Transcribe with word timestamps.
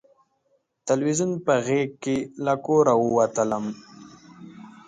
تلویزیون 0.87 1.31
په 1.45 1.53
غېږ 1.65 2.01
له 2.45 2.53
کوره 2.65 2.93
ووتلم 2.97 3.65